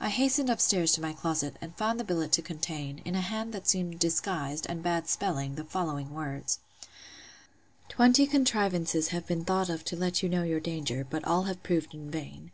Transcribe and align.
I 0.00 0.08
hastened 0.08 0.50
up 0.50 0.60
stairs 0.60 0.90
to 0.94 1.00
my 1.00 1.12
closet, 1.12 1.58
and 1.60 1.76
found 1.76 2.00
the 2.00 2.04
billet 2.04 2.32
to 2.32 2.42
contain, 2.42 2.98
in 3.04 3.14
a 3.14 3.20
hand 3.20 3.52
that 3.54 3.68
seemed 3.68 4.00
disguised, 4.00 4.66
and 4.68 4.82
bad 4.82 5.06
spelling, 5.06 5.54
the 5.54 5.62
following 5.62 6.12
words: 6.12 6.58
'Twenty 7.88 8.26
contrivances 8.26 9.10
have 9.10 9.28
been 9.28 9.44
thought 9.44 9.68
of 9.68 9.84
to 9.84 9.94
let 9.94 10.24
you 10.24 10.28
know 10.28 10.42
your 10.42 10.58
danger: 10.58 11.06
but 11.08 11.24
all 11.24 11.44
have 11.44 11.62
proved 11.62 11.94
in 11.94 12.10
vain. 12.10 12.50